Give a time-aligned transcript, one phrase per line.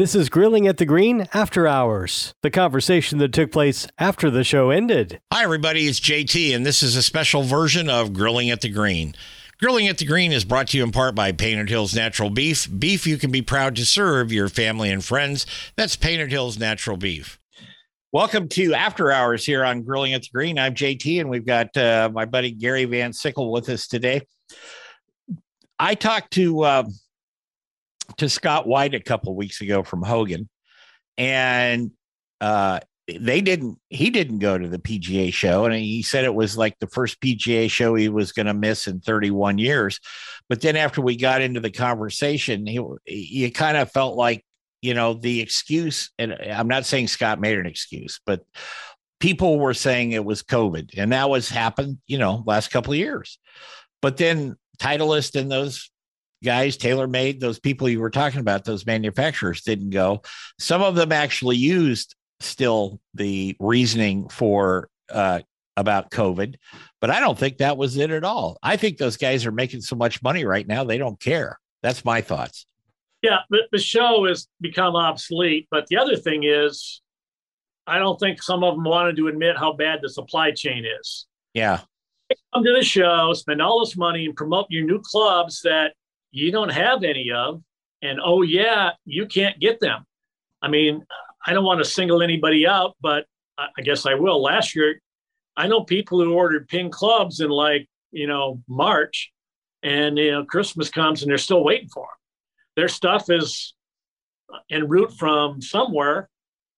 [0.00, 4.44] This is Grilling at the Green After Hours, the conversation that took place after the
[4.44, 5.20] show ended.
[5.30, 5.86] Hi, everybody.
[5.86, 9.14] It's JT, and this is a special version of Grilling at the Green.
[9.58, 12.66] Grilling at the Green is brought to you in part by Painted Hills Natural Beef.
[12.78, 15.44] Beef you can be proud to serve your family and friends.
[15.76, 17.38] That's Painted Hills Natural Beef.
[18.10, 20.58] Welcome to After Hours here on Grilling at the Green.
[20.58, 24.26] I'm JT, and we've got uh, my buddy Gary Van Sickle with us today.
[25.78, 26.62] I talked to.
[26.62, 26.84] Uh,
[28.18, 30.48] to Scott White a couple weeks ago from Hogan,
[31.18, 31.90] and
[32.40, 33.78] uh, they didn't.
[33.88, 37.20] He didn't go to the PGA show, and he said it was like the first
[37.20, 40.00] PGA show he was going to miss in 31 years.
[40.48, 44.44] But then after we got into the conversation, he you kind of felt like
[44.82, 48.42] you know the excuse, and I'm not saying Scott made an excuse, but
[49.18, 52.98] people were saying it was COVID, and that was happened, you know, last couple of
[52.98, 53.38] years.
[54.02, 55.90] But then Titleist and those
[56.42, 60.22] guys, TaylorMade, those people you were talking about, those manufacturers didn't go.
[60.58, 65.40] Some of them actually used still the reasoning for uh,
[65.76, 66.56] about COVID,
[67.00, 68.58] but I don't think that was it at all.
[68.62, 71.58] I think those guys are making so much money right now, they don't care.
[71.82, 72.66] That's my thoughts.
[73.22, 75.68] Yeah, the, the show has become obsolete.
[75.70, 77.02] But the other thing is,
[77.86, 81.26] I don't think some of them wanted to admit how bad the supply chain is.
[81.54, 81.80] Yeah.
[82.54, 85.94] Come to the show, spend all this money, and promote your new clubs that
[86.30, 87.62] you don't have any of.
[88.02, 90.06] And oh, yeah, you can't get them.
[90.62, 91.04] I mean,
[91.46, 93.26] I don't want to single anybody out, but
[93.58, 94.42] I guess I will.
[94.42, 95.00] Last year,
[95.56, 99.30] I know people who ordered Ping clubs in like, you know, March,
[99.82, 102.18] and, you know, Christmas comes and they're still waiting for them.
[102.76, 103.74] Their stuff is
[104.70, 106.28] en route from somewhere.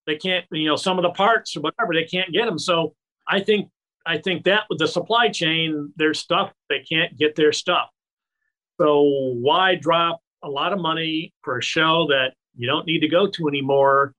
[0.05, 2.59] They can't, you know, some of the parts or whatever, they can't get them.
[2.59, 2.95] So
[3.27, 3.69] I think,
[4.05, 7.89] I think that with the supply chain, their stuff, they can't get their stuff.
[8.83, 9.01] So
[9.39, 13.27] why drop a lot of money for a show that you don't need to go
[13.27, 14.13] to anymore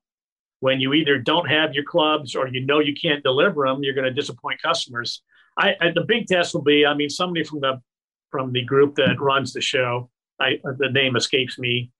[0.59, 3.83] when you either don't have your clubs or you know you can't deliver them?
[3.83, 5.21] You're going to disappoint customers.
[5.55, 6.83] I, I, the big test will be.
[6.83, 7.79] I mean, somebody from the
[8.31, 10.09] from the group that runs the show.
[10.39, 11.91] I, the name escapes me.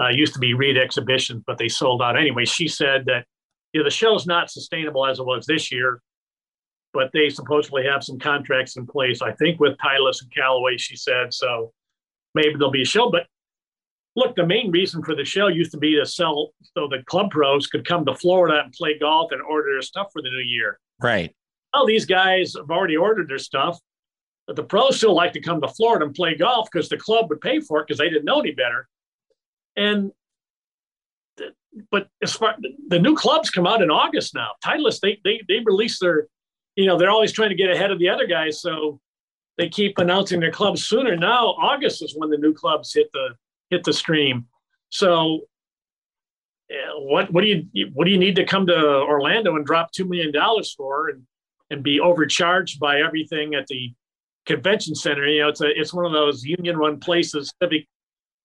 [0.00, 2.44] Uh, used to be Reed Exhibitions, but they sold out anyway.
[2.44, 3.26] She said that
[3.72, 6.00] you know, the show's not sustainable as it was this year,
[6.92, 9.22] but they supposedly have some contracts in place.
[9.22, 10.76] I think with Titleist and Callaway.
[10.76, 11.72] She said so
[12.36, 13.10] maybe there'll be a show.
[13.10, 13.26] But
[14.14, 17.30] look, the main reason for the show used to be to sell so the club
[17.30, 20.44] pros could come to Florida and play golf and order their stuff for the new
[20.44, 20.78] year.
[21.02, 21.34] Right.
[21.74, 23.78] Well, these guys have already ordered their stuff,
[24.46, 27.28] but the pros still like to come to Florida and play golf because the club
[27.28, 28.88] would pay for it because they didn't know any better.
[29.76, 30.12] And
[31.90, 32.56] but as far
[32.88, 34.52] the new clubs come out in August now.
[34.64, 36.28] Titleist they they they release their,
[36.74, 38.62] you know, they're always trying to get ahead of the other guys.
[38.62, 39.00] So
[39.58, 41.16] they keep announcing their clubs sooner.
[41.16, 43.30] Now August is when the new clubs hit the
[43.70, 44.46] hit the stream.
[44.90, 45.40] So
[46.70, 49.92] eh, what what do you what do you need to come to Orlando and drop
[49.92, 51.22] two million dollars for and
[51.70, 53.94] and be overcharged by everything at the
[54.44, 55.26] convention center?
[55.26, 57.86] You know, it's a it's one of those union run places, civic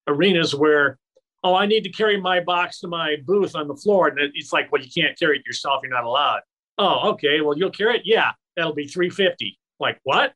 [0.07, 0.97] arenas where
[1.43, 4.53] oh I need to carry my box to my booth on the floor and it's
[4.53, 6.41] like well you can't carry it yourself you're not allowed.
[6.77, 9.59] Oh okay well you'll carry it yeah that'll be three fifty.
[9.79, 10.33] Like what?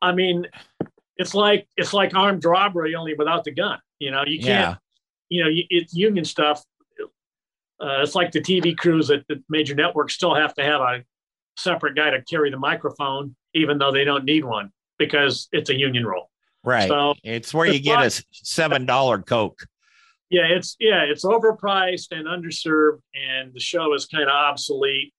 [0.00, 0.46] I mean,
[1.16, 3.78] it's like it's like armed robbery only without the gun.
[3.98, 4.48] You know, you can't.
[4.48, 4.74] Yeah.
[5.30, 6.64] You know, it's union stuff.
[7.80, 11.04] Uh, it's like the TV crews at the major networks still have to have a
[11.56, 15.76] separate guy to carry the microphone, even though they don't need one because it's a
[15.76, 16.30] union role.
[16.64, 16.88] Right.
[16.88, 19.60] So it's where you get a seven dollar Coke.
[20.30, 25.14] Yeah, it's yeah, it's overpriced and underserved, and the show is kind of obsolete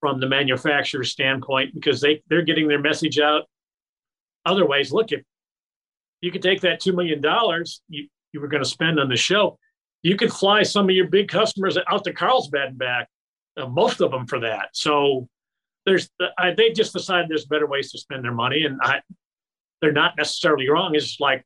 [0.00, 3.44] from the manufacturer's standpoint because they they're getting their message out
[4.46, 4.92] other ways.
[4.92, 5.22] Look, if
[6.20, 7.22] you could take that $2 million
[7.88, 9.58] you, you were going to spend on the show,
[10.02, 13.08] you could fly some of your big customers out to Carlsbad and back,
[13.56, 14.70] uh, most of them for that.
[14.72, 15.28] So
[15.84, 16.08] there's,
[16.38, 18.64] I, they just decided there's better ways to spend their money.
[18.64, 19.00] And I,
[19.80, 20.94] they're not necessarily wrong.
[20.94, 21.44] It's like,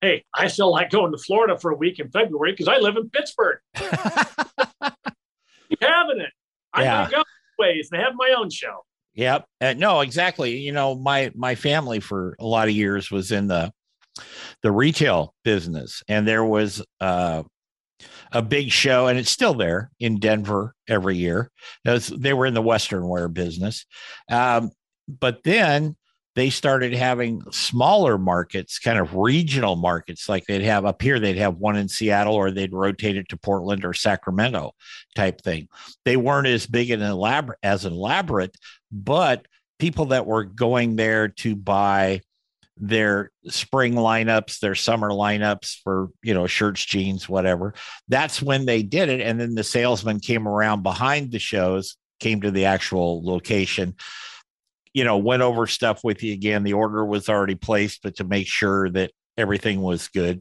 [0.00, 2.96] hey, I still like going to Florida for a week in February because I live
[2.96, 3.58] in Pittsburgh.
[5.80, 6.32] having it.
[6.72, 7.08] I yeah.
[7.10, 7.22] go.
[7.58, 8.84] ways and have my own show.
[9.16, 9.46] Yep.
[9.62, 10.58] Uh, no, exactly.
[10.58, 13.72] You know, my my family for a lot of years was in the
[14.62, 17.42] the retail business, and there was uh,
[18.32, 21.50] a big show, and it's still there in Denver every year.
[21.84, 23.86] Was, they were in the Western wear business,
[24.30, 24.70] um,
[25.08, 25.96] but then
[26.36, 31.38] they started having smaller markets, kind of regional markets, like they'd have up here, they'd
[31.38, 34.72] have one in Seattle or they'd rotate it to Portland or Sacramento
[35.14, 35.66] type thing.
[36.04, 38.54] They weren't as big and elaborate as elaborate,
[38.92, 39.46] but
[39.78, 42.20] people that were going there to buy
[42.76, 47.72] their spring lineups, their summer lineups for, you know, shirts, jeans, whatever.
[48.08, 49.22] That's when they did it.
[49.22, 53.94] And then the salesman came around behind the shows, came to the actual location
[54.96, 56.62] you know, went over stuff with you again.
[56.62, 60.40] The order was already placed, but to make sure that everything was good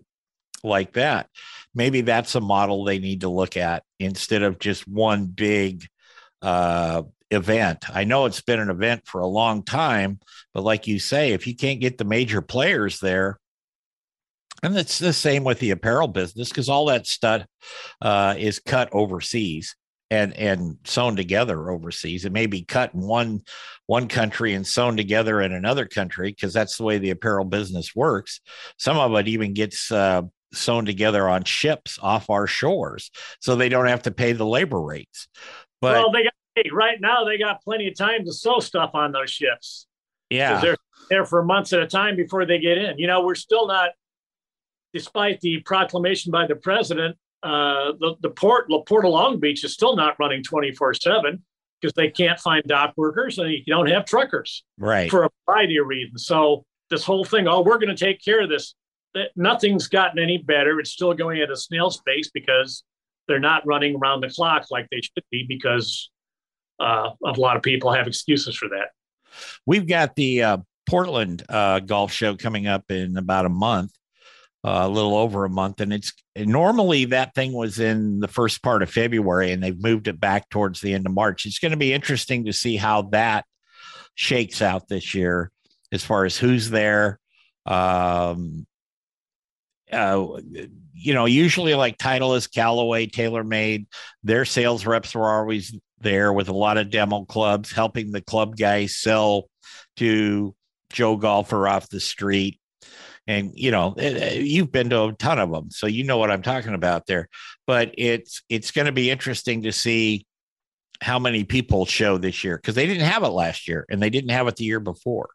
[0.64, 1.28] like that.
[1.74, 5.86] Maybe that's a model they need to look at instead of just one big
[6.42, 7.84] uh, event.
[7.94, 10.22] I know it's been an event for a long time,
[10.54, 13.42] but like you say, if you can't get the major players there,
[14.64, 17.46] and it's the same with the apparel business because all that stuff
[18.02, 19.76] uh, is cut overseas
[20.12, 22.26] and and sewn together overseas.
[22.26, 23.44] It may be cut in one
[23.88, 27.96] one country and sewn together in another country because that's the way the apparel business
[27.96, 28.42] works.
[28.78, 30.24] Some of it even gets uh,
[30.54, 34.82] sewn together on ships off our shores, so they don't have to pay the labor
[34.82, 35.28] rates.
[35.82, 38.92] But well, they got hey, right now they got plenty of time to sew stuff
[38.94, 39.88] on those ships.
[40.30, 40.78] Yeah, they're
[41.10, 42.98] there for months at a time before they get in.
[42.98, 43.90] You know, we're still not,
[44.94, 49.64] despite the proclamation by the president uh, the, the port, La Port of Long Beach
[49.64, 51.44] is still not running 24 7
[51.80, 54.64] because they can't find dock workers and you don't have truckers.
[54.80, 55.12] Right.
[55.12, 56.26] For a variety of reasons.
[56.26, 58.74] So this whole thing, oh, we're going to take care of this.
[59.14, 60.80] That nothing's gotten any better.
[60.80, 62.84] It's still going at a snail's pace because
[63.28, 66.10] they're not running around the clock like they should be because
[66.80, 68.90] uh, a lot of people have excuses for that.
[69.68, 70.58] We've got the uh,
[70.90, 73.92] Portland uh, golf show coming up in about a month
[74.68, 75.80] a little over a month.
[75.80, 80.08] And it's normally that thing was in the first part of February and they've moved
[80.08, 81.46] it back towards the end of March.
[81.46, 83.46] It's going to be interesting to see how that
[84.16, 85.52] shakes out this year
[85.92, 87.20] as far as who's there.
[87.68, 88.66] Um,
[89.92, 90.26] uh,
[90.94, 93.86] you know, usually like Titleist, Callaway, TaylorMade,
[94.24, 98.58] their sales reps were always there with a lot of demo clubs, helping the club
[98.58, 99.44] guys sell
[99.98, 100.56] to
[100.92, 102.60] Joe Golfer off the street
[103.28, 106.18] and you know eh, eh, you've been to a ton of them so you know
[106.18, 107.30] what i'm talking about there.
[107.68, 110.26] But it's it's going to be interesting to see
[111.02, 114.10] how many people show this year because they didn't have it last year and they
[114.10, 115.30] didn't have it the year before.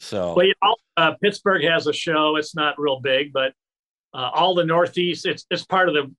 [0.00, 3.52] So well you know, uh, pittsburgh has a show it's not real big but
[4.12, 6.12] uh, all the northeast it's it's part of the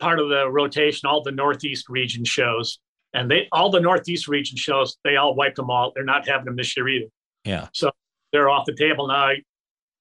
[0.00, 2.78] part of the rotation all the northeast region shows.
[3.14, 6.46] And they all the northeast region shows they all wiped them all they're not having
[6.46, 7.06] them this year either.
[7.44, 7.68] Yeah.
[7.72, 7.90] So
[8.32, 9.32] they're off the table now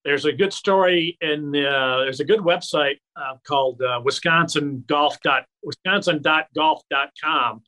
[0.06, 5.20] there's a good story in uh, there's a good website uh, called uh, Wisconsin Golf
[5.22, 7.64] dot Wisconsin.golf.com.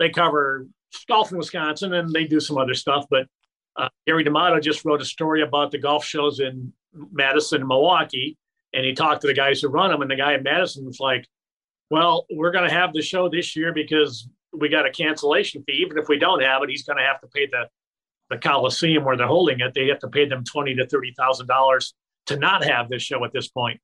[0.00, 0.66] They cover
[1.06, 3.06] golf in Wisconsin and they do some other stuff.
[3.08, 3.28] But
[3.76, 6.72] uh, Gary D'Amato just wrote a story about the golf shows in
[7.12, 8.36] Madison and Milwaukee,
[8.74, 10.02] and he talked to the guys who run them.
[10.02, 11.28] And the guy in Madison was like,
[11.90, 15.74] "Well, we're going to have the show this year because we got a cancellation fee.
[15.74, 17.68] Even if we don't have it, he's going to have to pay the
[18.30, 21.46] the Coliseum where they're holding it, they have to pay them twenty to thirty thousand
[21.46, 21.94] dollars
[22.26, 23.80] to not have this show at this point.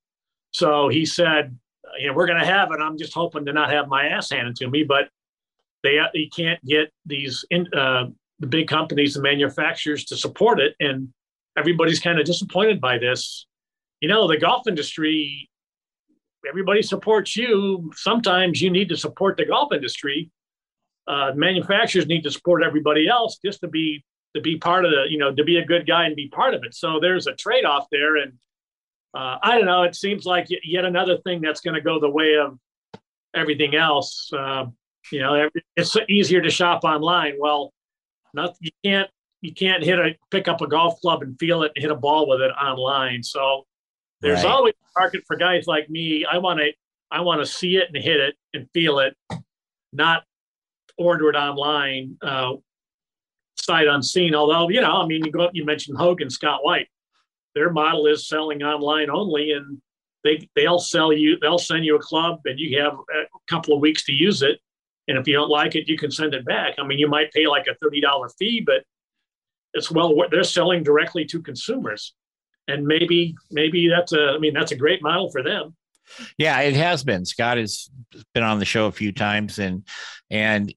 [0.51, 1.57] So he said,
[1.99, 2.79] you know, we're going to have it.
[2.79, 5.09] I'm just hoping to not have my ass handed to me, but
[5.83, 8.05] they you can't get these in, uh,
[8.39, 11.09] the big companies, the manufacturers to support it, and
[11.57, 13.47] everybody's kind of disappointed by this.
[14.01, 15.49] You know, the golf industry.
[16.47, 17.91] Everybody supports you.
[17.95, 20.29] Sometimes you need to support the golf industry.
[21.07, 24.03] Uh, manufacturers need to support everybody else just to be
[24.35, 26.53] to be part of the, you know, to be a good guy and be part
[26.53, 26.75] of it.
[26.75, 28.17] So there's a trade off there.
[28.17, 28.33] And
[29.13, 32.09] uh, I don't know, it seems like yet another thing that's going to go the
[32.09, 32.59] way of
[33.33, 34.29] everything else.
[34.37, 34.65] Uh,
[35.11, 37.35] you know, it's easier to shop online.
[37.39, 37.73] Well,
[38.33, 39.09] not, you can't,
[39.41, 41.95] you can't hit a, pick up a golf club and feel it and hit a
[41.95, 43.23] ball with it online.
[43.23, 43.65] So
[44.19, 44.51] there's right.
[44.51, 46.25] always a market for guys like me.
[46.25, 46.71] I want to,
[47.09, 49.15] I want to see it and hit it and feel it,
[49.93, 50.23] not
[50.97, 52.17] order it online.
[52.21, 52.55] Uh,
[53.55, 54.35] sight unseen.
[54.35, 56.87] Although, you know, I mean, you go up, you mentioned Hogan, Scott White.
[57.53, 59.81] Their model is selling online only, and
[60.23, 63.81] they they'll sell you, they'll send you a club, and you have a couple of
[63.81, 64.59] weeks to use it.
[65.07, 66.75] And if you don't like it, you can send it back.
[66.79, 68.83] I mean, you might pay like a thirty dollar fee, but
[69.73, 72.13] it's well they're selling directly to consumers,
[72.67, 75.75] and maybe maybe that's a I mean that's a great model for them.
[76.37, 77.25] Yeah, it has been.
[77.25, 77.89] Scott has
[78.33, 79.87] been on the show a few times, and
[80.29, 80.73] and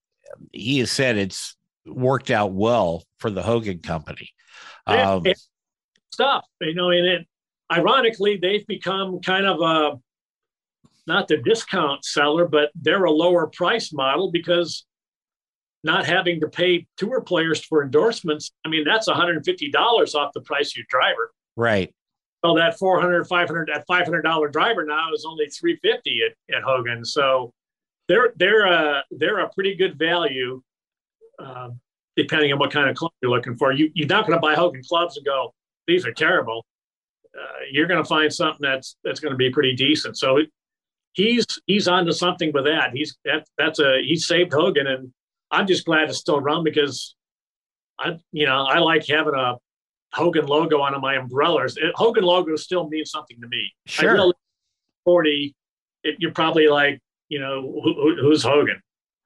[0.52, 1.56] he has said it's
[1.88, 4.30] worked out well for the Hogan company.
[4.86, 5.24] Um,
[6.10, 7.26] stuff, you know, and it,
[7.70, 9.98] ironically, they've become kind of a
[11.06, 14.86] not the discount seller, but they're a lower price model because
[15.82, 18.52] not having to pay tour players for endorsements.
[18.64, 21.32] I mean, that's $150 off the price of your driver.
[21.56, 21.94] Right.
[22.42, 27.04] Well, that 400, 500, that $500 driver now is only 350 at, at Hogan.
[27.04, 27.52] So
[28.06, 30.62] they're, they're, a, they're a pretty good value,
[31.38, 31.68] uh,
[32.16, 33.72] depending on what kind of club you're looking for.
[33.72, 35.54] You, you're not going to buy Hogan clubs and go,
[35.86, 36.66] these are terrible.
[37.34, 40.18] Uh, you're going to find something that's, that's going to be pretty decent.
[40.18, 40.40] So
[41.12, 42.90] he's, he's onto something with that.
[42.92, 45.12] He's, that, that's a, he saved Hogan and
[45.50, 47.14] I'm just glad it's still around because
[47.98, 49.56] I, you know, I like having a
[50.12, 51.76] Hogan logo on my umbrellas.
[51.76, 53.72] It, Hogan logo still means something to me.
[53.86, 54.32] Sure.
[55.04, 55.54] 40,
[56.04, 58.80] it, you're probably like, you know, who, who's Hogan?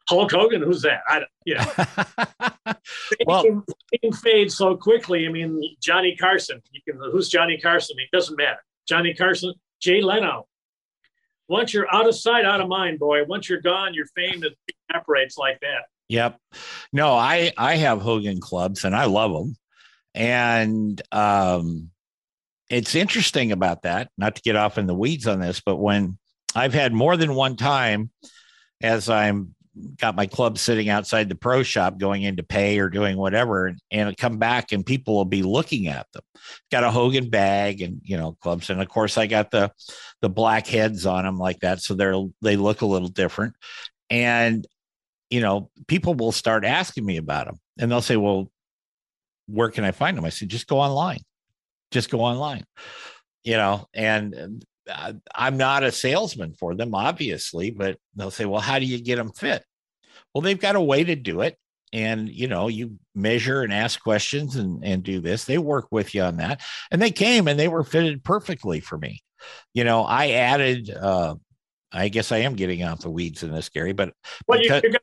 [0.08, 0.62] Hulk Hogan?
[0.62, 1.00] Who's that?
[1.06, 2.74] I, you know,
[3.26, 5.26] well, fame fades so quickly.
[5.26, 6.60] I mean, Johnny Carson.
[6.70, 7.00] You can.
[7.10, 7.96] Who's Johnny Carson?
[7.98, 8.62] It doesn't matter.
[8.88, 10.46] Johnny Carson, Jay Leno.
[11.48, 13.24] Once you're out of sight, out of mind, boy.
[13.24, 14.42] Once you're gone, your fame
[14.90, 15.84] evaporates like that.
[16.08, 16.38] Yep.
[16.92, 19.56] No, I I have Hogan clubs and I love them.
[20.14, 21.90] And um
[22.68, 26.18] it's interesting about that, not to get off in the weeds on this, but when
[26.54, 28.10] I've had more than one time
[28.82, 29.54] as I'm
[29.98, 33.66] got my club sitting outside the pro shop going in to pay or doing whatever
[33.66, 36.22] and, and come back and people will be looking at them
[36.70, 39.72] got a hogan bag and you know clubs and of course i got the
[40.20, 43.54] the black heads on them like that so they're they look a little different
[44.10, 44.66] and
[45.32, 48.52] you know, people will start asking me about them and they'll say, well,
[49.46, 50.26] where can I find them?
[50.26, 51.20] I said, just go online.
[51.90, 52.64] Just go online,
[53.42, 54.62] you know, and
[55.34, 59.16] I'm not a salesman for them, obviously, but they'll say, well, how do you get
[59.16, 59.64] them fit?
[60.34, 61.56] Well, they've got a way to do it.
[61.92, 65.44] And, you know, you measure and ask questions and, and do this.
[65.44, 66.62] They work with you on that.
[66.90, 69.22] And they came and they were fitted perfectly for me.
[69.74, 71.34] You know, I added, uh,
[71.92, 74.14] I guess I am getting off the weeds in this, Gary, but
[74.48, 74.94] well, because, you,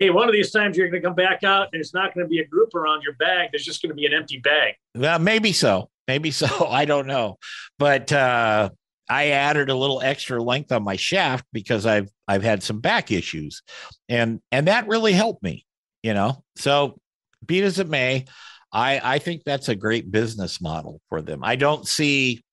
[0.00, 2.24] hey, one of these times you're going to come back out and it's not going
[2.24, 3.50] to be a group around your bag.
[3.52, 4.74] There's just going to be an empty bag.
[4.94, 5.90] Well, maybe so.
[6.08, 6.66] Maybe so.
[6.68, 7.38] I don't know.
[7.78, 8.70] But uh,
[9.08, 13.10] I added a little extra length on my shaft because I've I've had some back
[13.10, 13.62] issues,
[14.08, 15.66] and and that really helped me.
[16.02, 16.98] You know, so
[17.44, 18.26] be it as it may,
[18.72, 21.40] I I think that's a great business model for them.
[21.42, 22.43] I don't see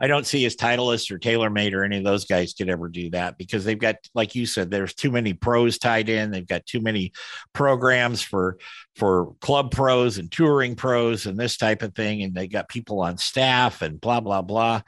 [0.00, 3.10] I don't see as Titleist or TaylorMade or any of those guys could ever do
[3.10, 6.30] that because they've got, like you said, there's too many pros tied in.
[6.30, 7.12] They've got too many
[7.52, 8.58] programs for
[8.96, 13.00] for club pros and touring pros and this type of thing, and they got people
[13.00, 14.80] on staff and blah blah blah.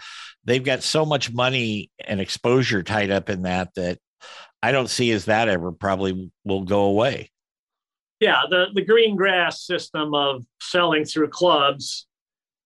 [0.45, 3.99] They've got so much money and exposure tied up in that that
[4.63, 7.31] I don't see as that ever probably will go away.
[8.19, 12.07] Yeah, the the green grass system of selling through clubs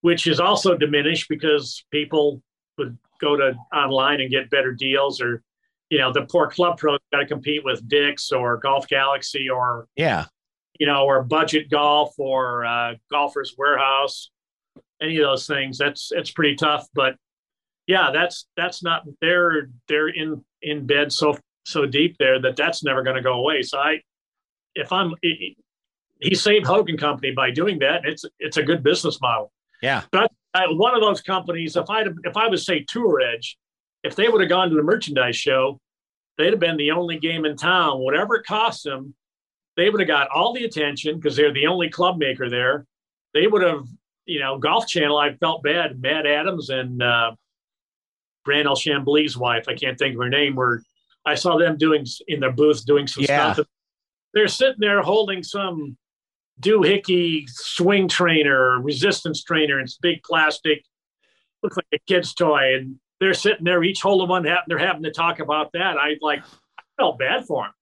[0.06, 2.40] which is also diminished because people
[2.78, 5.42] would go to online and get better deals or
[5.90, 9.88] you know the poor club pros got to compete with Dick's or Golf Galaxy or
[9.96, 10.26] yeah.
[10.78, 14.30] you know or budget golf or uh, golfers warehouse
[15.02, 15.76] any of those things.
[15.76, 17.16] That's it's pretty tough but
[17.88, 22.84] yeah that's that's not they're they're in in bed so so deep there that that's
[22.84, 23.62] never going to go away.
[23.62, 24.00] So i
[24.76, 29.50] if i'm he saved hogan company by doing that it's it's a good business model
[29.82, 30.02] yeah.
[30.10, 33.58] But I, one of those companies, if I if I would say Tour Edge,
[34.02, 35.80] if they would have gone to the merchandise show,
[36.38, 38.00] they'd have been the only game in town.
[38.00, 39.14] Whatever it cost them,
[39.76, 42.86] they would have got all the attention because they're the only club maker there.
[43.34, 43.86] They would have,
[44.24, 45.18] you know, Golf Channel.
[45.18, 46.00] I felt bad.
[46.00, 47.32] Matt Adams and uh,
[48.46, 50.82] Brandel Chamblee's wife, I can't think of her name, were
[51.26, 53.52] I saw them doing in their booth doing some yeah.
[53.52, 53.66] stuff.
[54.32, 55.96] They're sitting there holding some
[56.60, 60.84] doohickey swing trainer, resistance trainer, it's big plastic,
[61.62, 62.76] looks like a kid's toy.
[62.76, 65.96] And they're sitting there, each holding one, they're having to talk about that.
[65.96, 66.42] I like
[66.78, 67.72] I felt bad for them.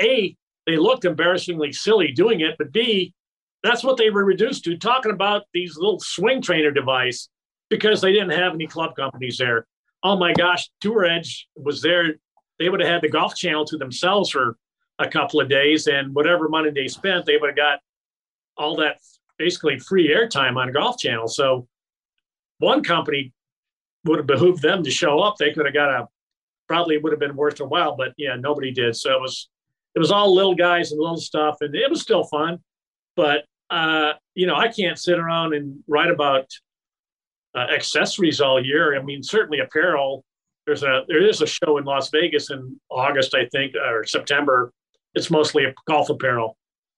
[0.00, 0.36] A,
[0.66, 3.14] they looked embarrassingly silly doing it, but B,
[3.62, 7.28] that's what they were reduced to, talking about these little swing trainer device
[7.70, 9.66] because they didn't have any club companies there.
[10.02, 12.14] Oh my gosh, Tour Edge was there.
[12.58, 14.56] They would have had the golf channel to themselves for
[14.98, 17.80] a couple of days, and whatever money they spent, they would have got
[18.56, 18.98] all that
[19.38, 21.28] basically free airtime on Golf Channel.
[21.28, 21.66] So
[22.58, 23.32] one company
[24.04, 25.36] would have behooved them to show up.
[25.38, 26.08] They could have got a
[26.66, 28.96] probably would have been worth a while, but yeah, nobody did.
[28.96, 29.48] So it was
[29.94, 32.58] it was all little guys and little stuff, and it was still fun.
[33.16, 36.46] But uh, you know, I can't sit around and write about
[37.54, 38.98] uh, accessories all year.
[38.98, 40.24] I mean, certainly apparel.
[40.66, 44.72] There's a there is a show in Las Vegas in August, I think, or September,
[45.14, 46.56] it's mostly golf apparel.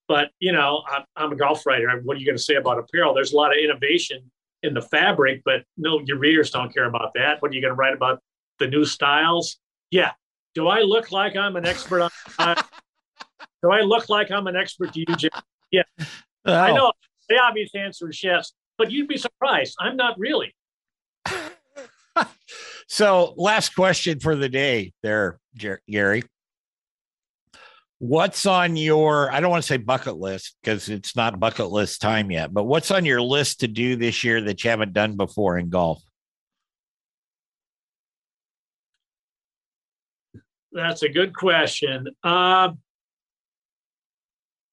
[0.08, 2.00] But you know, I'm, I'm a golf writer.
[2.04, 3.14] What are you going to say about apparel?
[3.14, 4.30] There's a lot of innovation
[4.62, 7.40] in the fabric, but no, your readers don't care about that.
[7.40, 8.20] What are you going to write about
[8.58, 9.58] the new styles?
[9.90, 10.12] Yeah.
[10.54, 12.10] Do I look like I'm an expert on?
[12.38, 12.54] Uh,
[13.62, 15.30] do I look like I'm an expert to you, Jim?
[15.70, 15.82] Yeah.
[16.44, 16.52] Oh.
[16.54, 16.92] I know
[17.28, 19.74] the obvious answer is yes, but you'd be surprised.
[19.80, 20.54] I'm not really.
[22.88, 26.22] so, last question for the day, there, Gary.
[27.98, 32.02] What's on your, I don't want to say bucket list because it's not bucket list
[32.02, 35.16] time yet, but what's on your list to do this year that you haven't done
[35.16, 36.02] before in golf?
[40.72, 42.08] That's a good question.
[42.22, 42.72] Uh,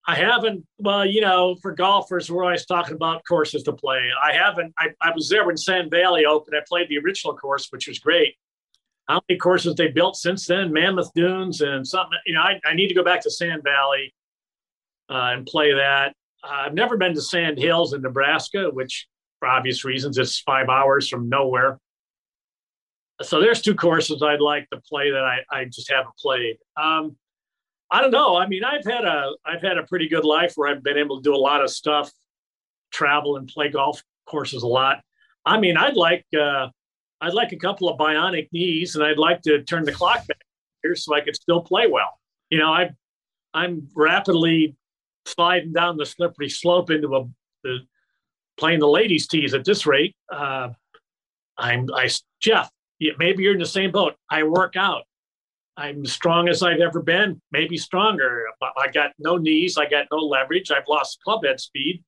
[0.05, 4.01] I haven't, well, you know, for golfers, we're always talking about courses to play.
[4.21, 6.57] I haven't, I, I was there when Sand Valley opened.
[6.57, 8.35] I played the original course, which was great
[9.07, 12.17] how many courses they built since then, Mammoth Dunes and something.
[12.25, 14.13] You know, I, I need to go back to Sand Valley
[15.09, 16.13] uh, and play that.
[16.43, 19.07] I've never been to Sand Hills in Nebraska, which
[19.39, 21.79] for obvious reasons it's five hours from nowhere.
[23.21, 26.57] So there's two courses I'd like to play that I, I just haven't played.
[26.81, 27.15] Um,
[27.91, 28.35] I don't know.
[28.35, 31.17] I mean, I've had a I've had a pretty good life where I've been able
[31.17, 32.11] to do a lot of stuff,
[32.91, 35.01] travel and play golf courses a lot.
[35.45, 36.69] I mean, I'd like uh,
[37.23, 40.41] I'd like a couple of bionic knees, and I'd like to turn the clock back
[40.81, 42.19] here so I could still play well.
[42.49, 42.89] You know, I
[43.53, 44.75] I'm rapidly
[45.25, 47.69] sliding down the slippery slope into a
[48.57, 50.17] playing the ladies' tees at this rate.
[50.29, 50.69] Uh,
[51.57, 52.09] I'm I
[52.41, 52.69] Jeff.
[53.17, 54.15] Maybe you're in the same boat.
[54.29, 55.03] I work out.
[55.77, 58.47] I'm strong as I've ever been, maybe stronger.
[58.77, 59.77] I got no knees.
[59.77, 60.71] I got no leverage.
[60.71, 62.03] I've lost club head speed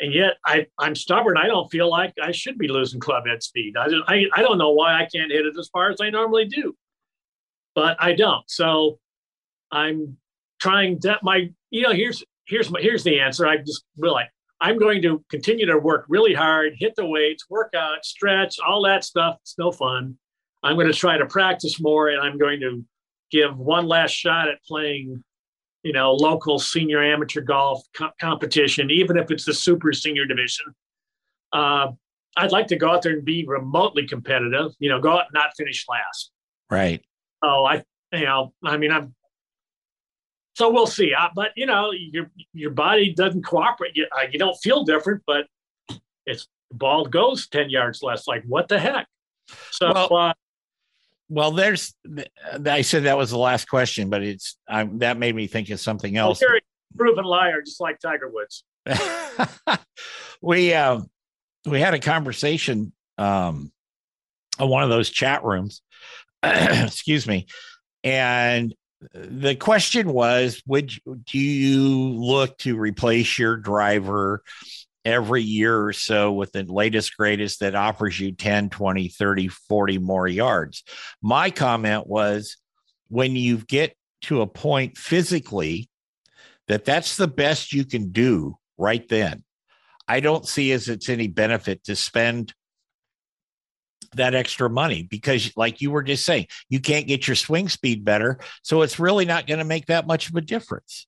[0.00, 1.36] and yet I, I'm stubborn.
[1.36, 3.76] I don't feel like I should be losing club head speed.
[3.76, 6.46] I, I, I don't know why I can't hit it as far as I normally
[6.46, 6.76] do,
[7.74, 8.48] but I don't.
[8.48, 8.98] So
[9.70, 10.16] I'm
[10.60, 13.46] trying that my, you know, here's, here's my, here's the answer.
[13.46, 17.74] I just realized I'm going to continue to work really hard, hit the weights, work
[17.74, 19.36] out, stretch, all that stuff.
[19.42, 20.16] It's no fun.
[20.62, 22.84] I'm going to try to practice more and I'm going to
[23.30, 25.22] give one last shot at playing
[25.86, 30.66] you know, local senior amateur golf co- competition, even if it's the super senior division.
[31.52, 31.92] Uh,
[32.36, 35.34] I'd like to go out there and be remotely competitive, you know, go out and
[35.34, 36.32] not finish last.
[36.68, 37.04] Right.
[37.40, 39.14] Oh, I, you know, I mean, I'm,
[40.56, 41.14] so we'll see.
[41.14, 43.94] Uh, but, you know, your, your body doesn't cooperate.
[43.94, 45.46] You, uh, you don't feel different, but
[46.26, 48.26] it's the ball goes 10 yards less.
[48.26, 49.06] Like, what the heck?
[49.70, 50.32] So, well, uh,
[51.28, 51.94] well, there's.
[52.64, 55.80] I said that was the last question, but it's I, that made me think of
[55.80, 56.40] something else.
[56.40, 56.58] Well,
[56.96, 58.64] proven liar, just like Tiger Woods.
[60.42, 61.00] we uh,
[61.64, 63.72] we had a conversation um,
[64.58, 65.82] on one of those chat rooms.
[66.42, 67.46] excuse me,
[68.04, 68.74] and
[69.12, 70.92] the question was: Would
[71.24, 74.42] do you look to replace your driver
[75.06, 79.98] every year or so with the latest greatest that offers you 10 20 30 40
[79.98, 80.84] more yards.
[81.22, 82.56] My comment was
[83.08, 85.88] when you get to a point physically
[86.68, 89.44] that that's the best you can do right then
[90.08, 92.52] i don't see as it's any benefit to spend
[94.14, 98.04] that extra money because like you were just saying you can't get your swing speed
[98.04, 98.38] better.
[98.62, 101.06] So it's really not going to make that much of a difference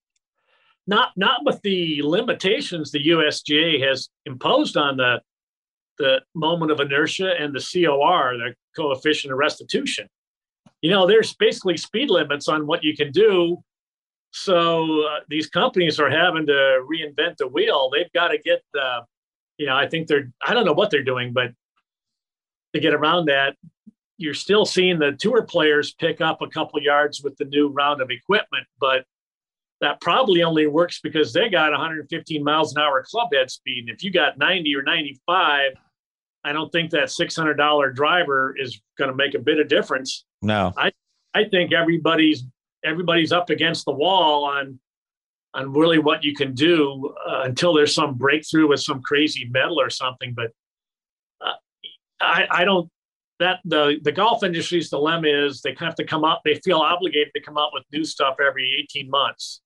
[0.89, 5.21] not not with the limitations the USGA has imposed on the
[5.99, 10.09] the moment of inertia and the COR, the coefficient of restitution.
[10.81, 13.59] You know, there's basically speed limits on what you can do.
[14.31, 17.91] So uh, these companies are having to reinvent the wheel.
[17.93, 19.01] They've got to get, the,
[19.57, 21.51] you know, I think they're, I don't know what they're doing, but
[22.75, 23.57] to get around that,
[24.19, 28.01] you're still seeing the tour players pick up a couple yards with the new round
[28.01, 29.05] of equipment, but
[29.81, 33.81] that probably only works because they got 115 miles an hour club head speed.
[33.87, 35.73] And if you got 90 or 95,
[36.45, 40.25] I don't think that $600 driver is going to make a bit of difference.
[40.43, 40.93] No, I,
[41.35, 42.45] I think everybody's,
[42.85, 44.81] everybody's up against the wall on,
[45.55, 49.81] on really what you can do uh, until there's some breakthrough with some crazy metal
[49.81, 50.35] or something.
[50.35, 50.51] But
[51.41, 51.53] uh,
[52.21, 52.91] I, I don't,
[53.39, 57.33] that the the golf industry's dilemma is they have to come up they feel obligated
[57.37, 59.61] to come up with new stuff every 18 months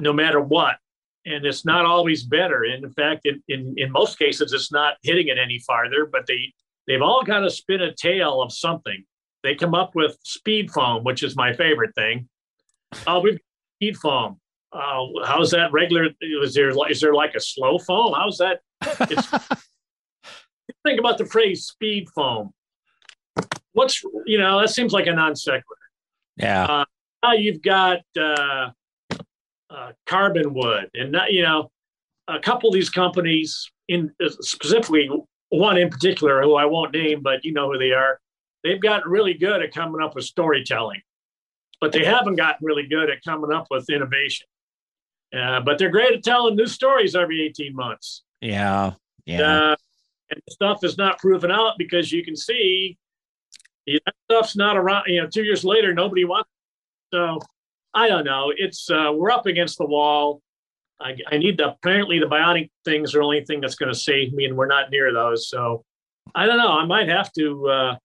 [0.00, 0.76] no matter what.
[1.26, 2.64] And it's not always better.
[2.64, 6.26] And in fact, in, in, in most cases, it's not hitting it any farther, but
[6.26, 6.52] they,
[6.86, 9.04] they've all got to spin a tale of something.
[9.42, 12.28] They come up with speed foam, which is my favorite thing.
[13.06, 13.38] Oh, we've
[13.76, 14.40] speed foam.
[14.72, 16.08] Uh, how's that regular?
[16.20, 18.14] Is there is there like a slow foam?
[18.14, 18.60] How's that?
[20.84, 22.52] think about the phrase speed foam.
[23.72, 25.64] What's you know that seems like a non sequitur.
[26.36, 26.64] Yeah.
[26.64, 26.84] Uh,
[27.22, 28.70] now you've got uh,
[29.70, 31.70] uh, carbon wood, and not, you know,
[32.28, 35.10] a couple of these companies, in specifically
[35.50, 38.20] one in particular, who I won't name, but you know who they are.
[38.62, 41.00] They've gotten really good at coming up with storytelling,
[41.80, 44.46] but they haven't gotten really good at coming up with innovation.
[45.36, 48.22] Uh, but they're great at telling new stories every 18 months.
[48.40, 48.92] Yeah.
[49.24, 49.70] Yeah.
[49.72, 49.76] Uh,
[50.30, 52.96] and stuff is not proven out because you can see
[53.86, 55.04] that stuff's not around.
[55.06, 56.48] You know, two years later, nobody wants.
[57.12, 57.16] It.
[57.16, 57.40] So
[57.94, 58.52] I don't know.
[58.56, 60.42] It's uh, we're up against the wall.
[61.00, 63.98] I, I need the apparently the bionic things are the only thing that's going to
[63.98, 65.48] save me, and we're not near those.
[65.48, 65.84] So
[66.34, 66.72] I don't know.
[66.72, 67.68] I might have to.
[67.68, 67.96] Uh,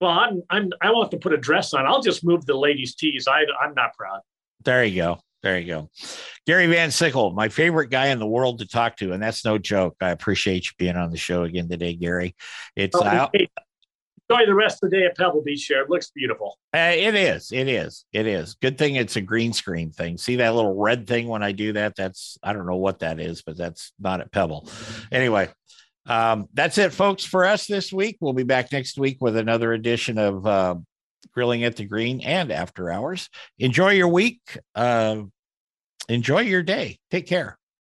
[0.00, 1.86] well, I'm I'm I want to put a dress on.
[1.86, 3.26] I'll just move the ladies' tees.
[3.28, 4.20] I I'm not proud.
[4.64, 5.18] There you go.
[5.42, 5.90] There you go.
[6.46, 9.12] Gary Van Sickle, my favorite guy in the world to talk to.
[9.12, 9.96] And that's no joke.
[10.00, 12.34] I appreciate you being on the show again today, Gary.
[12.74, 13.28] It's oh, uh,
[14.28, 15.82] enjoy the rest of the day at Pebble Beach here.
[15.82, 16.58] It looks beautiful.
[16.74, 17.52] Uh, it is.
[17.52, 18.04] It is.
[18.12, 18.54] It is.
[18.54, 20.18] Good thing it's a green screen thing.
[20.18, 21.94] See that little red thing when I do that?
[21.96, 24.68] That's, I don't know what that is, but that's not at Pebble.
[25.12, 25.48] Anyway,
[26.06, 28.18] um, that's it, folks, for us this week.
[28.20, 30.76] We'll be back next week with another edition of uh,
[31.32, 33.28] Grilling at the Green and After Hours.
[33.58, 34.58] Enjoy your week.
[34.74, 35.22] Uh,
[36.08, 36.98] enjoy your day.
[37.10, 37.58] Take care.